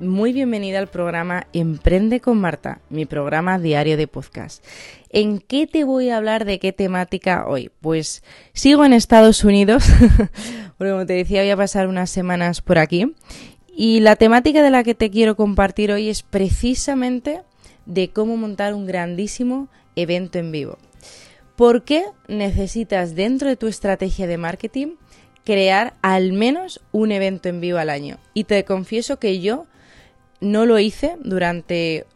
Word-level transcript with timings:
Muy 0.00 0.32
bienvenida 0.32 0.78
al 0.78 0.88
programa 0.88 1.46
Emprende 1.52 2.20
con 2.20 2.40
Marta, 2.40 2.80
mi 2.88 3.04
programa 3.04 3.58
diario 3.58 3.98
de 3.98 4.08
podcast. 4.08 4.64
¿En 5.10 5.40
qué 5.40 5.66
te 5.66 5.84
voy 5.84 6.08
a 6.08 6.16
hablar 6.16 6.46
de 6.46 6.58
qué 6.58 6.72
temática 6.72 7.44
hoy? 7.46 7.70
Pues 7.82 8.22
sigo 8.54 8.86
en 8.86 8.94
Estados 8.94 9.44
Unidos, 9.44 9.84
porque 10.78 10.92
como 10.92 11.04
te 11.04 11.12
decía 11.12 11.42
voy 11.42 11.50
a 11.50 11.56
pasar 11.58 11.86
unas 11.86 12.08
semanas 12.08 12.62
por 12.62 12.78
aquí. 12.78 13.14
Y 13.76 14.00
la 14.00 14.16
temática 14.16 14.62
de 14.62 14.70
la 14.70 14.84
que 14.84 14.94
te 14.94 15.10
quiero 15.10 15.36
compartir 15.36 15.92
hoy 15.92 16.08
es 16.08 16.22
precisamente 16.22 17.42
de 17.84 18.08
cómo 18.08 18.38
montar 18.38 18.72
un 18.72 18.86
grandísimo 18.86 19.68
evento 19.96 20.38
en 20.38 20.50
vivo. 20.50 20.78
¿Por 21.56 21.84
qué 21.84 22.04
necesitas 22.26 23.14
dentro 23.14 23.50
de 23.50 23.56
tu 23.56 23.66
estrategia 23.66 24.26
de 24.26 24.38
marketing 24.38 24.94
crear 25.44 25.92
al 26.00 26.32
menos 26.32 26.80
un 26.90 27.12
evento 27.12 27.50
en 27.50 27.60
vivo 27.60 27.76
al 27.76 27.90
año? 27.90 28.16
Y 28.32 28.44
te 28.44 28.64
confieso 28.64 29.18
que 29.18 29.40
yo 29.40 29.66
no 30.40 30.66
lo 30.66 30.78
hice 30.78 31.16
durante 31.20 32.06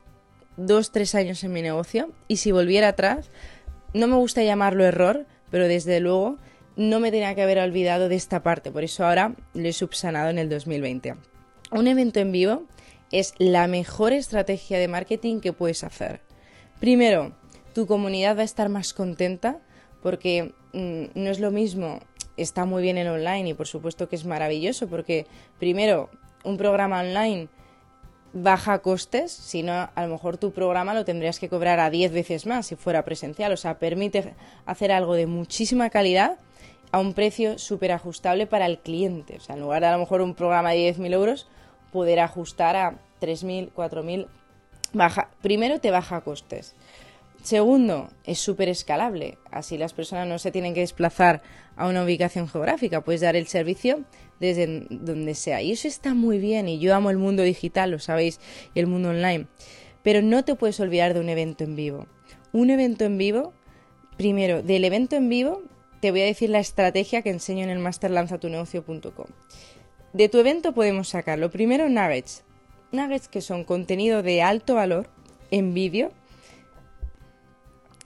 dos, 0.56 0.92
tres 0.92 1.14
años 1.14 1.42
en 1.44 1.52
mi 1.52 1.62
negocio 1.62 2.10
y 2.28 2.36
si 2.36 2.52
volviera 2.52 2.88
atrás, 2.88 3.30
no 3.92 4.06
me 4.06 4.16
gusta 4.16 4.42
llamarlo 4.42 4.84
error, 4.84 5.26
pero 5.50 5.68
desde 5.68 6.00
luego 6.00 6.38
no 6.76 7.00
me 7.00 7.10
tenía 7.10 7.34
que 7.34 7.42
haber 7.42 7.58
olvidado 7.58 8.08
de 8.08 8.16
esta 8.16 8.42
parte, 8.42 8.70
por 8.70 8.84
eso 8.84 9.06
ahora 9.06 9.34
lo 9.54 9.68
he 9.68 9.72
subsanado 9.72 10.30
en 10.30 10.38
el 10.38 10.48
2020. 10.48 11.14
Un 11.70 11.86
evento 11.86 12.20
en 12.20 12.32
vivo 12.32 12.64
es 13.12 13.34
la 13.38 13.68
mejor 13.68 14.12
estrategia 14.12 14.78
de 14.78 14.88
marketing 14.88 15.40
que 15.40 15.52
puedes 15.52 15.84
hacer. 15.84 16.20
Primero, 16.80 17.36
tu 17.74 17.86
comunidad 17.86 18.36
va 18.36 18.42
a 18.42 18.44
estar 18.44 18.68
más 18.68 18.92
contenta 18.92 19.60
porque 20.02 20.54
mm, 20.72 21.04
no 21.14 21.30
es 21.30 21.38
lo 21.40 21.50
mismo, 21.50 22.00
está 22.36 22.64
muy 22.64 22.82
bien 22.82 22.98
en 22.98 23.08
online 23.08 23.50
y 23.50 23.54
por 23.54 23.68
supuesto 23.68 24.08
que 24.08 24.16
es 24.16 24.24
maravilloso 24.24 24.88
porque 24.88 25.26
primero, 25.58 26.10
un 26.42 26.56
programa 26.56 27.00
online 27.00 27.48
baja 28.34 28.80
costes, 28.80 29.32
si 29.32 29.62
no, 29.62 29.88
a 29.94 30.02
lo 30.02 30.08
mejor 30.08 30.36
tu 30.36 30.52
programa 30.52 30.92
lo 30.92 31.04
tendrías 31.04 31.38
que 31.38 31.48
cobrar 31.48 31.78
a 31.80 31.88
10 31.88 32.12
veces 32.12 32.46
más 32.46 32.66
si 32.66 32.76
fuera 32.76 33.04
presencial. 33.04 33.52
O 33.52 33.56
sea, 33.56 33.78
permite 33.78 34.34
hacer 34.66 34.92
algo 34.92 35.14
de 35.14 35.26
muchísima 35.26 35.88
calidad 35.88 36.36
a 36.90 36.98
un 36.98 37.14
precio 37.14 37.58
súper 37.58 37.92
ajustable 37.92 38.46
para 38.46 38.66
el 38.66 38.78
cliente. 38.78 39.36
O 39.36 39.40
sea, 39.40 39.54
en 39.54 39.62
lugar 39.62 39.82
de 39.82 39.88
a 39.88 39.92
lo 39.92 39.98
mejor 39.98 40.20
un 40.20 40.34
programa 40.34 40.72
de 40.72 40.94
10.000 40.94 41.12
euros, 41.14 41.48
poder 41.92 42.20
ajustar 42.20 42.76
a 42.76 42.94
3.000, 43.20 43.70
4.000. 43.72 44.26
Baja, 44.92 45.28
primero 45.40 45.80
te 45.80 45.90
baja 45.90 46.20
costes. 46.20 46.74
Segundo, 47.44 48.08
es 48.24 48.38
súper 48.38 48.70
escalable. 48.70 49.36
Así 49.50 49.76
las 49.76 49.92
personas 49.92 50.26
no 50.26 50.38
se 50.38 50.50
tienen 50.50 50.72
que 50.72 50.80
desplazar 50.80 51.42
a 51.76 51.86
una 51.88 52.02
ubicación 52.02 52.48
geográfica. 52.48 53.02
Puedes 53.04 53.20
dar 53.20 53.36
el 53.36 53.46
servicio 53.48 54.02
desde 54.40 54.86
donde 54.88 55.34
sea. 55.34 55.60
Y 55.60 55.72
eso 55.72 55.86
está 55.86 56.14
muy 56.14 56.38
bien. 56.38 56.68
Y 56.68 56.78
yo 56.78 56.94
amo 56.94 57.10
el 57.10 57.18
mundo 57.18 57.42
digital, 57.42 57.90
lo 57.90 57.98
sabéis, 57.98 58.40
y 58.74 58.80
el 58.80 58.86
mundo 58.86 59.10
online. 59.10 59.46
Pero 60.02 60.22
no 60.22 60.42
te 60.42 60.54
puedes 60.54 60.80
olvidar 60.80 61.12
de 61.12 61.20
un 61.20 61.28
evento 61.28 61.64
en 61.64 61.76
vivo. 61.76 62.06
Un 62.52 62.70
evento 62.70 63.04
en 63.04 63.18
vivo, 63.18 63.52
primero, 64.16 64.62
del 64.62 64.86
evento 64.86 65.16
en 65.16 65.28
vivo, 65.28 65.60
te 66.00 66.12
voy 66.12 66.22
a 66.22 66.24
decir 66.24 66.48
la 66.48 66.60
estrategia 66.60 67.20
que 67.20 67.28
enseño 67.28 67.64
en 67.64 67.70
el 67.70 67.78
masterlanzatunegocio.com. 67.78 69.26
De 70.14 70.30
tu 70.30 70.38
evento 70.38 70.72
podemos 70.72 71.10
sacar 71.10 71.38
lo 71.38 71.50
primero 71.50 71.90
nuggets. 71.90 72.42
Nuggets 72.90 73.28
que 73.28 73.42
son 73.42 73.64
contenido 73.64 74.22
de 74.22 74.40
alto 74.40 74.76
valor 74.76 75.10
en 75.50 75.74
vídeo 75.74 76.10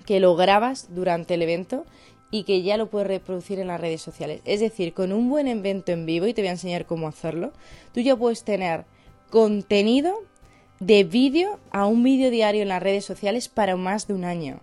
que 0.09 0.21
lo 0.21 0.37
grabas 0.37 0.89
durante 0.95 1.35
el 1.35 1.43
evento 1.43 1.85
y 2.31 2.45
que 2.45 2.63
ya 2.63 2.79
lo 2.79 2.89
puedes 2.89 3.09
reproducir 3.09 3.59
en 3.59 3.67
las 3.67 3.79
redes 3.79 4.01
sociales. 4.01 4.41
Es 4.47 4.61
decir, 4.61 4.95
con 4.95 5.13
un 5.13 5.29
buen 5.29 5.47
evento 5.49 5.93
en 5.93 6.07
vivo, 6.07 6.27
y 6.27 6.33
te 6.33 6.41
voy 6.41 6.49
a 6.49 6.53
enseñar 6.53 6.87
cómo 6.87 7.09
hacerlo, 7.09 7.53
tú 7.93 8.01
ya 8.01 8.17
puedes 8.17 8.43
tener 8.43 8.87
contenido 9.29 10.15
de 10.81 11.05
vídeo 11.05 11.61
a 11.73 11.85
un 11.85 12.03
vídeo 12.05 12.31
diario 12.31 12.63
en 12.63 12.69
las 12.69 12.83
redes 12.83 13.05
sociales 13.05 13.51
para 13.51 13.77
más 13.77 14.07
de 14.07 14.15
un 14.15 14.25
año. 14.25 14.61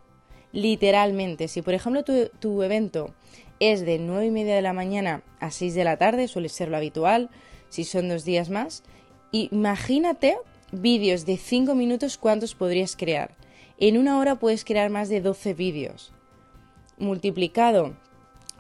Literalmente, 0.52 1.48
si 1.48 1.62
por 1.62 1.76
ejemplo 1.76 2.04
tu, 2.04 2.28
tu 2.40 2.64
evento 2.64 3.14
es 3.60 3.86
de 3.86 4.00
9 4.00 4.26
y 4.26 4.32
media 4.32 4.56
de 4.56 4.64
la 4.64 4.74
mañana 4.74 5.22
a 5.40 5.52
6 5.52 5.76
de 5.76 5.84
la 5.84 5.98
tarde, 5.98 6.28
suele 6.28 6.50
ser 6.50 6.70
lo 6.70 6.78
habitual, 6.78 7.30
si 7.70 7.84
son 7.84 8.10
dos 8.10 8.26
días 8.26 8.50
más, 8.50 8.82
imagínate 9.32 10.38
vídeos 10.72 11.28
de 11.28 11.38
5 11.38 11.76
minutos 11.76 12.18
cuántos 12.18 12.56
podrías 12.56 12.96
crear. 12.96 13.45
En 13.78 13.98
una 13.98 14.18
hora 14.20 14.36
puedes 14.36 14.64
crear 14.64 14.90
más 14.90 15.10
de 15.10 15.20
12 15.20 15.54
vídeos. 15.54 16.14
Multiplicado 16.98 17.94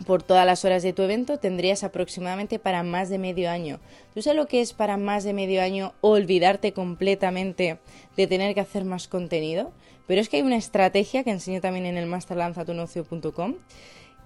por 0.05 0.21
todas 0.21 0.45
las 0.45 0.65
horas 0.65 0.83
de 0.83 0.91
tu 0.91 1.03
evento 1.03 1.39
tendrías 1.39 1.85
aproximadamente 1.85 2.59
para 2.59 2.83
más 2.83 3.09
de 3.09 3.17
medio 3.17 3.49
año. 3.49 3.79
¿Tú 4.13 4.21
sabes 4.21 4.35
lo 4.35 4.47
que 4.47 4.59
es 4.59 4.73
para 4.73 4.97
más 4.97 5.23
de 5.23 5.31
medio 5.31 5.61
año 5.61 5.93
olvidarte 6.01 6.73
completamente 6.73 7.79
de 8.17 8.27
tener 8.27 8.53
que 8.53 8.59
hacer 8.59 8.83
más 8.83 9.07
contenido? 9.07 9.71
Pero 10.05 10.19
es 10.19 10.27
que 10.27 10.37
hay 10.37 10.43
una 10.43 10.57
estrategia 10.57 11.23
que 11.23 11.31
enseño 11.31 11.61
también 11.61 11.85
en 11.85 11.95
el 11.95 12.07
masterlanzatunocio.com 12.07 13.55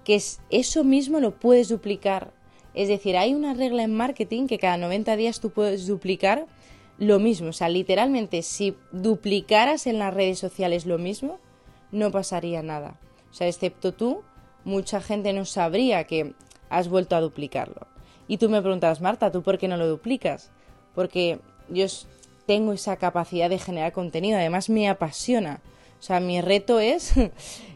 que 0.04 0.14
es 0.14 0.40
eso 0.50 0.82
mismo 0.82 1.20
lo 1.20 1.38
puedes 1.38 1.68
duplicar. 1.68 2.32
Es 2.74 2.88
decir, 2.88 3.16
hay 3.16 3.34
una 3.34 3.54
regla 3.54 3.82
en 3.82 3.94
marketing 3.94 4.46
que 4.46 4.58
cada 4.58 4.76
90 4.76 5.16
días 5.16 5.40
tú 5.40 5.50
puedes 5.50 5.86
duplicar 5.86 6.46
lo 7.00 7.18
mismo. 7.18 7.48
O 7.48 7.52
sea, 7.52 7.68
literalmente, 7.68 8.42
si 8.42 8.76
duplicaras 8.92 9.88
en 9.88 9.98
las 9.98 10.14
redes 10.14 10.38
sociales 10.38 10.86
lo 10.86 10.98
mismo, 10.98 11.40
no 11.90 12.12
pasaría 12.12 12.62
nada. 12.62 13.00
O 13.32 13.34
sea, 13.34 13.48
excepto 13.48 13.92
tú, 13.92 14.22
mucha 14.64 15.00
gente 15.00 15.32
no 15.32 15.44
sabría 15.44 16.04
que 16.04 16.34
has 16.68 16.88
vuelto 16.88 17.16
a 17.16 17.20
duplicarlo. 17.20 17.88
Y 18.28 18.38
tú 18.38 18.48
me 18.48 18.62
preguntas, 18.62 19.00
Marta, 19.00 19.32
¿tú 19.32 19.42
por 19.42 19.58
qué 19.58 19.66
no 19.66 19.76
lo 19.76 19.88
duplicas? 19.88 20.52
Porque 20.94 21.40
yo 21.68 21.86
tengo 22.46 22.72
esa 22.72 22.96
capacidad 22.96 23.50
de 23.50 23.58
generar 23.58 23.92
contenido, 23.92 24.38
además 24.38 24.68
me 24.68 24.88
apasiona. 24.88 25.60
O 25.98 26.02
sea, 26.02 26.20
mi 26.20 26.40
reto 26.40 26.80
es, 26.80 27.14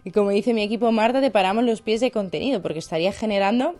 y 0.04 0.10
como 0.12 0.30
dice 0.30 0.54
mi 0.54 0.62
equipo, 0.62 0.92
Marta, 0.92 1.20
te 1.20 1.30
paramos 1.30 1.64
los 1.64 1.80
pies 1.80 2.00
de 2.00 2.10
contenido, 2.10 2.60
porque 2.60 2.78
estaría 2.78 3.12
generando 3.12 3.76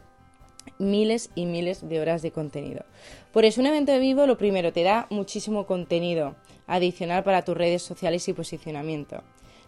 miles 0.79 1.31
y 1.35 1.47
miles 1.47 1.89
de 1.89 2.01
horas 2.01 2.23
de 2.23 2.33
contenido. 2.33 2.85
Por 3.33 3.45
eso 3.45 3.61
un 3.61 3.67
evento 3.67 3.99
vivo 3.99 4.27
lo 4.27 4.39
primero 4.39 4.73
te 4.73 4.83
da 4.83 5.07
muchísimo 5.11 5.67
contenido 5.67 6.35
adicional 6.67 7.25
para 7.25 7.43
tus 7.43 7.57
redes 7.57 7.83
sociales 7.83 8.29
y 8.29 8.33
posicionamiento. 8.33 9.23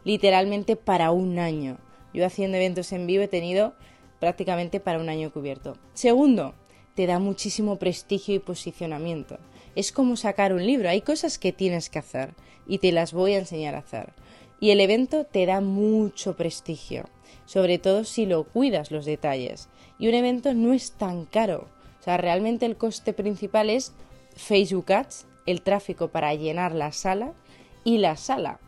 Literalmente 0.05 0.77
para 0.77 1.11
un 1.11 1.39
año. 1.39 1.79
Yo 2.15 2.25
haciendo 2.25 2.57
eventos 2.57 2.93
en 2.93 3.07
vivo 3.07 3.25
he 3.25 3.29
tenido 3.29 3.75
prácticamente 4.21 4.81
para 4.81 4.99
un 4.99 5.09
año 5.09 5.33
cubierto. 5.33 5.77
Segundo, 5.95 6.55
te 6.95 7.07
da 7.07 7.19
muchísimo 7.19 7.77
prestigio 7.77 8.35
y 8.35 8.39
posicionamiento. 8.39 9.39
Es 9.75 9.93
como 9.93 10.17
sacar 10.17 10.55
un 10.55 10.65
libro, 10.65 10.89
hay 10.89 11.03
cosas 11.03 11.39
que 11.39 11.53
tienes 11.53 11.91
que 11.91 11.99
hacer 11.99 12.35
y 12.67 12.79
te 12.79 12.93
las 12.93 13.13
voy 13.13 13.35
a 13.35 13.39
enseñar 13.39 13.75
a 13.75 13.81
hacer. 13.81 14.15
Y 14.59 14.71
el 14.71 14.81
evento 14.81 15.25
te 15.25 15.45
da 15.45 15.61
mucho 15.61 16.35
prestigio, 16.37 17.05
sobre 17.45 17.79
todo 17.79 18.05
si 18.05 18.25
lo 18.25 18.45
cuidas 18.45 18.91
los 18.91 19.05
detalles. 19.05 19.69
Y 19.99 20.09
un 20.09 20.15
evento 20.15 20.53
no 20.55 20.73
es 20.73 20.93
tan 20.93 21.25
caro. 21.25 21.69
O 22.01 22.03
sea, 22.03 22.17
realmente 22.17 22.67
el 22.67 22.77
coste 22.77 23.13
principal 23.13 23.71
es 23.71 23.93
Facebook 24.37 24.93
Ads, 24.93 25.27
el 25.47 25.63
tráfico 25.63 26.09
para 26.09 26.35
llenar 26.35 26.75
la 26.75 26.93
sala 26.93 27.33
y 27.85 27.99
la 27.99 28.17
sala. 28.17 28.61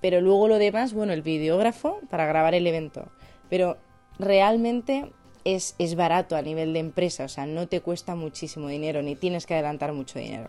Pero 0.00 0.20
luego 0.20 0.48
lo 0.48 0.58
demás, 0.58 0.92
bueno, 0.92 1.12
el 1.12 1.22
videógrafo 1.22 2.00
para 2.10 2.26
grabar 2.26 2.54
el 2.54 2.66
evento. 2.66 3.08
Pero 3.48 3.78
realmente 4.18 5.12
es, 5.44 5.74
es 5.78 5.94
barato 5.94 6.36
a 6.36 6.42
nivel 6.42 6.72
de 6.72 6.80
empresa, 6.80 7.24
o 7.24 7.28
sea, 7.28 7.46
no 7.46 7.68
te 7.68 7.80
cuesta 7.80 8.14
muchísimo 8.14 8.68
dinero, 8.68 9.02
ni 9.02 9.16
tienes 9.16 9.46
que 9.46 9.54
adelantar 9.54 9.92
mucho 9.92 10.18
dinero. 10.18 10.48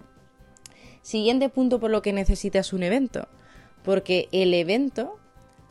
Siguiente 1.02 1.50
punto 1.50 1.80
por 1.80 1.92
lo 1.92 2.02
que 2.02 2.14
necesitas 2.14 2.74
un 2.74 2.84
evento, 2.84 3.28
porque 3.84 4.28
el 4.32 4.54
evento, 4.54 5.18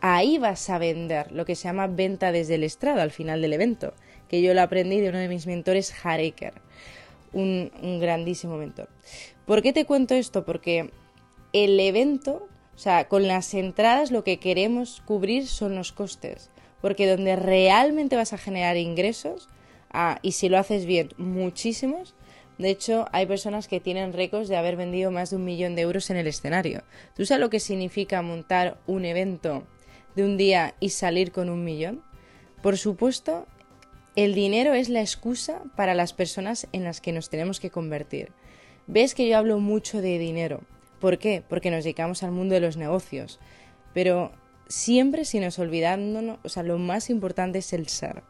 ahí 0.00 0.38
vas 0.38 0.68
a 0.70 0.78
vender, 0.78 1.30
lo 1.32 1.44
que 1.44 1.54
se 1.54 1.64
llama 1.64 1.86
venta 1.86 2.32
desde 2.32 2.56
el 2.56 2.64
estrado 2.64 3.00
al 3.00 3.10
final 3.10 3.40
del 3.40 3.52
evento 3.52 3.94
que 4.30 4.40
yo 4.42 4.54
lo 4.54 4.62
aprendí 4.62 5.00
de 5.00 5.08
uno 5.08 5.18
de 5.18 5.26
mis 5.26 5.48
mentores, 5.48 5.92
Hareker, 6.04 6.54
un, 7.32 7.98
grandísimo 8.00 8.56
mentor. 8.56 8.88
¿Por 9.44 9.60
qué 9.60 9.72
te 9.72 9.84
cuento 9.84 10.14
esto? 10.14 10.44
Porque 10.46 10.90
el 11.52 11.80
evento, 11.80 12.46
o 12.76 12.78
sea, 12.78 13.08
con 13.08 13.26
las 13.26 13.52
entradas 13.54 14.12
lo 14.12 14.22
que 14.22 14.38
queremos 14.38 15.02
cubrir 15.04 15.48
son 15.48 15.74
los 15.74 15.90
costes, 15.90 16.48
porque 16.80 17.08
donde 17.08 17.34
realmente 17.34 18.14
vas 18.14 18.32
a 18.32 18.38
generar 18.38 18.76
ingresos, 18.76 19.48
ah, 19.90 20.20
y 20.22 20.32
si 20.32 20.48
lo 20.48 20.58
haces 20.58 20.86
bien, 20.86 21.10
muchísimos, 21.18 22.14
De 22.56 22.68
hecho, 22.68 23.06
hay 23.10 23.24
personas 23.24 23.68
que 23.68 23.80
tienen 23.80 24.12
récords 24.12 24.50
de 24.50 24.58
haber 24.58 24.76
vendido 24.76 25.10
más 25.10 25.30
de 25.30 25.36
un 25.36 25.46
millón 25.46 25.74
de 25.74 25.80
euros 25.80 26.10
en 26.10 26.18
el 26.18 26.26
escenario. 26.26 26.82
¿Tú 27.16 27.24
sabes 27.24 27.40
lo 27.40 27.48
que 27.48 27.58
significa 27.58 28.20
montar 28.20 28.76
un 28.86 29.06
evento 29.06 29.66
de 30.14 30.24
un 30.24 30.36
día 30.36 30.74
y 30.78 30.90
salir 30.90 31.32
con 31.32 31.48
un 31.48 31.64
millón? 31.64 32.02
Por 32.60 32.76
supuesto, 32.76 33.46
el 34.24 34.34
dinero 34.34 34.74
es 34.74 34.88
la 34.88 35.00
excusa 35.00 35.62
para 35.76 35.94
las 35.94 36.12
personas 36.12 36.66
en 36.72 36.84
las 36.84 37.00
que 37.00 37.12
nos 37.12 37.30
tenemos 37.30 37.60
que 37.60 37.70
convertir. 37.70 38.32
Ves 38.86 39.14
que 39.14 39.28
yo 39.28 39.38
hablo 39.38 39.60
mucho 39.60 40.02
de 40.02 40.18
dinero. 40.18 40.60
¿Por 41.00 41.18
qué? 41.18 41.42
Porque 41.48 41.70
nos 41.70 41.84
dedicamos 41.84 42.22
al 42.22 42.32
mundo 42.32 42.54
de 42.54 42.60
los 42.60 42.76
negocios. 42.76 43.40
Pero 43.94 44.32
siempre 44.68 45.24
sin 45.24 45.42
nos 45.42 45.58
olvidándonos, 45.58 46.38
o 46.42 46.48
sea, 46.48 46.62
lo 46.62 46.78
más 46.78 47.08
importante 47.08 47.60
es 47.60 47.72
el 47.72 47.88
ser. 47.88 48.22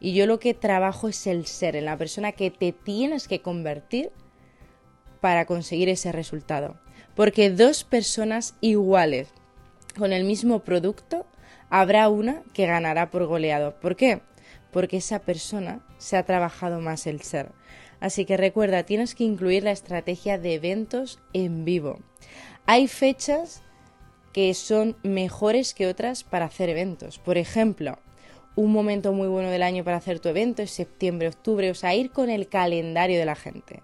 Y 0.00 0.12
yo 0.14 0.26
lo 0.26 0.38
que 0.38 0.54
trabajo 0.54 1.08
es 1.08 1.26
el 1.26 1.46
ser, 1.46 1.76
en 1.76 1.86
la 1.86 1.96
persona 1.96 2.32
que 2.32 2.50
te 2.50 2.72
tienes 2.72 3.26
que 3.26 3.40
convertir 3.40 4.10
para 5.20 5.46
conseguir 5.46 5.88
ese 5.88 6.12
resultado. 6.12 6.78
Porque 7.14 7.50
dos 7.50 7.84
personas 7.84 8.54
iguales 8.60 9.28
con 9.98 10.12
el 10.12 10.24
mismo 10.24 10.60
producto, 10.60 11.26
habrá 11.68 12.08
una 12.08 12.42
que 12.54 12.66
ganará 12.66 13.10
por 13.10 13.26
goleado. 13.26 13.78
¿Por 13.80 13.96
qué? 13.96 14.20
Porque 14.72 14.98
esa 14.98 15.20
persona 15.20 15.80
se 15.98 16.16
ha 16.16 16.24
trabajado 16.24 16.80
más 16.80 17.06
el 17.06 17.22
ser. 17.22 17.52
Así 18.00 18.24
que 18.24 18.36
recuerda, 18.36 18.84
tienes 18.84 19.14
que 19.14 19.24
incluir 19.24 19.64
la 19.64 19.72
estrategia 19.72 20.38
de 20.38 20.54
eventos 20.54 21.20
en 21.32 21.64
vivo. 21.64 21.98
Hay 22.66 22.86
fechas 22.86 23.62
que 24.32 24.52
son 24.54 24.96
mejores 25.02 25.74
que 25.74 25.86
otras 25.86 26.22
para 26.22 26.44
hacer 26.44 26.68
eventos. 26.68 27.18
Por 27.18 27.38
ejemplo, 27.38 27.98
un 28.54 28.72
momento 28.72 29.12
muy 29.12 29.28
bueno 29.28 29.50
del 29.50 29.62
año 29.62 29.84
para 29.84 29.96
hacer 29.96 30.20
tu 30.20 30.28
evento 30.28 30.62
es 30.62 30.70
septiembre, 30.70 31.28
octubre, 31.28 31.70
o 31.70 31.74
sea, 31.74 31.94
ir 31.94 32.10
con 32.10 32.28
el 32.28 32.48
calendario 32.48 33.18
de 33.18 33.24
la 33.24 33.36
gente. 33.36 33.82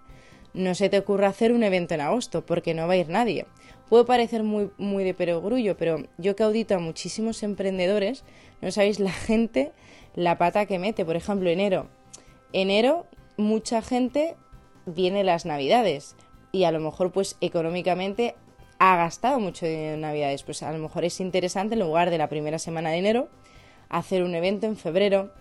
No 0.52 0.74
se 0.74 0.88
te 0.88 0.98
ocurra 0.98 1.28
hacer 1.28 1.52
un 1.52 1.64
evento 1.64 1.94
en 1.94 2.00
agosto, 2.00 2.44
porque 2.44 2.74
no 2.74 2.86
va 2.86 2.94
a 2.94 2.96
ir 2.96 3.08
nadie. 3.08 3.46
Puede 3.88 4.04
parecer 4.04 4.42
muy, 4.42 4.70
muy 4.78 5.04
de 5.04 5.14
perogrullo, 5.14 5.76
pero 5.76 6.04
yo 6.18 6.36
que 6.36 6.42
audito 6.42 6.74
a 6.74 6.78
muchísimos 6.78 7.42
emprendedores, 7.42 8.24
no 8.62 8.70
sabéis 8.70 8.98
la 8.98 9.12
gente, 9.12 9.72
la 10.14 10.38
pata 10.38 10.66
que 10.66 10.78
mete. 10.78 11.04
Por 11.04 11.16
ejemplo, 11.16 11.50
enero. 11.50 11.88
Enero, 12.52 13.06
mucha 13.36 13.82
gente 13.82 14.36
viene 14.86 15.24
las 15.24 15.44
navidades 15.46 16.16
y 16.52 16.64
a 16.64 16.72
lo 16.72 16.80
mejor 16.80 17.10
pues 17.10 17.36
económicamente 17.40 18.34
ha 18.78 18.96
gastado 18.96 19.40
mucho 19.40 19.66
dinero 19.66 19.94
en 19.94 20.00
navidades. 20.00 20.42
Pues 20.42 20.62
a 20.62 20.72
lo 20.72 20.78
mejor 20.78 21.04
es 21.04 21.20
interesante 21.20 21.74
en 21.74 21.80
lugar 21.80 22.10
de 22.10 22.18
la 22.18 22.28
primera 22.28 22.58
semana 22.58 22.90
de 22.90 22.98
enero 22.98 23.28
hacer 23.88 24.22
un 24.22 24.34
evento 24.34 24.66
en 24.66 24.76
febrero, 24.76 25.32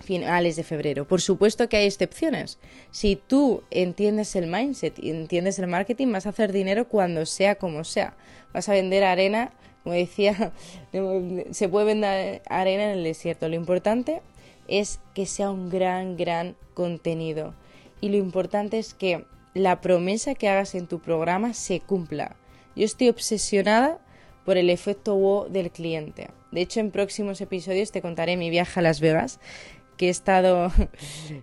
finales 0.00 0.56
de 0.56 0.64
febrero. 0.64 1.06
Por 1.06 1.20
supuesto 1.20 1.68
que 1.68 1.78
hay 1.78 1.86
excepciones. 1.86 2.58
Si 2.90 3.16
tú 3.16 3.62
entiendes 3.70 4.36
el 4.36 4.46
mindset 4.46 4.98
y 4.98 5.10
entiendes 5.10 5.58
el 5.58 5.66
marketing, 5.66 6.12
vas 6.12 6.26
a 6.26 6.30
hacer 6.30 6.52
dinero 6.52 6.88
cuando 6.88 7.26
sea 7.26 7.56
como 7.56 7.84
sea. 7.84 8.16
Vas 8.52 8.68
a 8.68 8.72
vender 8.72 9.04
arena, 9.04 9.50
como 9.86 9.94
decía, 9.94 10.52
se 11.52 11.68
puede 11.68 11.86
vender 11.86 12.42
arena 12.48 12.90
en 12.90 12.98
el 12.98 13.04
desierto. 13.04 13.48
Lo 13.48 13.54
importante 13.54 14.20
es 14.66 14.98
que 15.14 15.26
sea 15.26 15.48
un 15.48 15.70
gran, 15.70 16.16
gran 16.16 16.56
contenido. 16.74 17.54
Y 18.00 18.08
lo 18.08 18.16
importante 18.16 18.80
es 18.80 18.94
que 18.94 19.24
la 19.54 19.80
promesa 19.80 20.34
que 20.34 20.48
hagas 20.48 20.74
en 20.74 20.88
tu 20.88 20.98
programa 20.98 21.54
se 21.54 21.78
cumpla. 21.78 22.34
Yo 22.74 22.84
estoy 22.84 23.10
obsesionada 23.10 24.00
por 24.44 24.56
el 24.56 24.70
efecto 24.70 25.14
wow 25.14 25.48
del 25.48 25.70
cliente. 25.70 26.30
De 26.50 26.62
hecho, 26.62 26.80
en 26.80 26.90
próximos 26.90 27.40
episodios 27.40 27.92
te 27.92 28.02
contaré 28.02 28.36
mi 28.36 28.50
viaje 28.50 28.80
a 28.80 28.82
Las 28.82 28.98
Vegas, 28.98 29.38
que 29.96 30.08
he 30.08 30.10
estado 30.10 30.72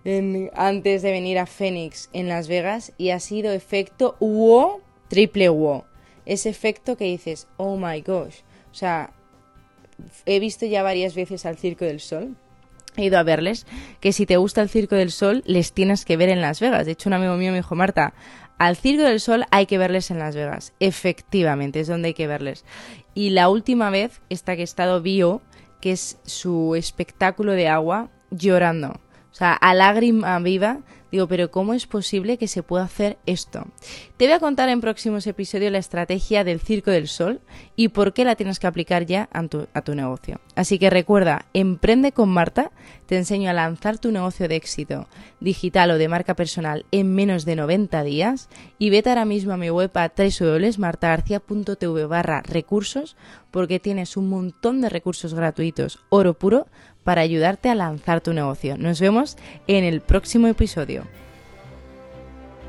antes 0.52 1.00
de 1.00 1.12
venir 1.12 1.38
a 1.38 1.46
Phoenix 1.46 2.10
en 2.12 2.28
Las 2.28 2.46
Vegas 2.48 2.92
y 2.98 3.08
ha 3.08 3.20
sido 3.20 3.54
efecto 3.54 4.16
wow, 4.20 4.82
triple 5.08 5.48
wow. 5.48 5.84
Ese 6.26 6.48
efecto 6.48 6.96
que 6.96 7.04
dices, 7.04 7.46
oh 7.56 7.76
my 7.76 8.00
gosh. 8.00 8.40
O 8.70 8.74
sea, 8.74 9.12
he 10.26 10.40
visto 10.40 10.66
ya 10.66 10.82
varias 10.82 11.14
veces 11.14 11.46
al 11.46 11.56
Circo 11.56 11.84
del 11.84 12.00
Sol. 12.00 12.36
He 12.96 13.06
ido 13.06 13.18
a 13.18 13.24
verles, 13.24 13.66
que 14.00 14.12
si 14.12 14.24
te 14.24 14.36
gusta 14.36 14.62
el 14.62 14.68
Circo 14.68 14.94
del 14.94 15.10
Sol, 15.10 15.42
les 15.46 15.72
tienes 15.72 16.04
que 16.04 16.16
ver 16.16 16.28
en 16.28 16.40
Las 16.40 16.60
Vegas. 16.60 16.86
De 16.86 16.92
hecho, 16.92 17.08
un 17.08 17.14
amigo 17.14 17.36
mío 17.36 17.50
me 17.50 17.58
dijo, 17.58 17.74
Marta, 17.74 18.14
al 18.56 18.76
Circo 18.76 19.02
del 19.02 19.20
Sol 19.20 19.46
hay 19.50 19.66
que 19.66 19.78
verles 19.78 20.10
en 20.10 20.20
Las 20.20 20.36
Vegas. 20.36 20.74
Efectivamente, 20.78 21.80
es 21.80 21.88
donde 21.88 22.08
hay 22.08 22.14
que 22.14 22.28
verles. 22.28 22.64
Y 23.14 23.30
la 23.30 23.48
última 23.48 23.90
vez, 23.90 24.20
esta 24.28 24.54
que 24.54 24.62
he 24.62 24.64
estado, 24.64 25.02
vio 25.02 25.42
que 25.80 25.92
es 25.92 26.18
su 26.24 26.74
espectáculo 26.76 27.52
de 27.52 27.68
agua 27.68 28.10
llorando. 28.30 29.00
O 29.34 29.36
sea, 29.36 29.52
a 29.52 29.74
lágrima 29.74 30.38
viva 30.38 30.78
Digo, 31.14 31.28
pero 31.28 31.48
¿cómo 31.48 31.74
es 31.74 31.86
posible 31.86 32.38
que 32.38 32.48
se 32.48 32.64
pueda 32.64 32.82
hacer 32.82 33.18
esto? 33.24 33.68
Te 34.16 34.24
voy 34.24 34.32
a 34.34 34.40
contar 34.40 34.68
en 34.68 34.80
próximos 34.80 35.28
episodios 35.28 35.70
la 35.70 35.78
estrategia 35.78 36.42
del 36.42 36.58
Circo 36.58 36.90
del 36.90 37.06
Sol 37.06 37.40
y 37.76 37.86
por 37.90 38.12
qué 38.14 38.24
la 38.24 38.34
tienes 38.34 38.58
que 38.58 38.66
aplicar 38.66 39.06
ya 39.06 39.28
a 39.32 39.46
tu, 39.46 39.68
a 39.74 39.82
tu 39.82 39.94
negocio. 39.94 40.40
Así 40.56 40.80
que 40.80 40.90
recuerda, 40.90 41.46
emprende 41.54 42.10
con 42.10 42.30
Marta, 42.30 42.72
te 43.06 43.16
enseño 43.16 43.48
a 43.48 43.52
lanzar 43.52 43.98
tu 43.98 44.10
negocio 44.10 44.48
de 44.48 44.56
éxito 44.56 45.06
digital 45.38 45.92
o 45.92 45.98
de 45.98 46.08
marca 46.08 46.34
personal 46.34 46.84
en 46.90 47.14
menos 47.14 47.44
de 47.44 47.54
90 47.54 48.02
días 48.02 48.48
y 48.80 48.90
vete 48.90 49.10
ahora 49.10 49.24
mismo 49.24 49.52
a 49.52 49.56
mi 49.56 49.70
web 49.70 49.92
a 49.94 50.10
www.martagarcia.tv 50.16 52.06
barra 52.06 52.42
recursos 52.42 53.16
porque 53.52 53.78
tienes 53.78 54.16
un 54.16 54.28
montón 54.28 54.80
de 54.80 54.88
recursos 54.88 55.32
gratuitos, 55.32 56.00
oro 56.08 56.34
puro, 56.34 56.66
para 57.04 57.20
ayudarte 57.20 57.68
a 57.68 57.74
lanzar 57.74 58.20
tu 58.20 58.32
negocio. 58.32 58.76
Nos 58.76 58.98
vemos 58.98 59.36
en 59.66 59.84
el 59.84 60.00
próximo 60.00 60.48
episodio. 60.48 61.04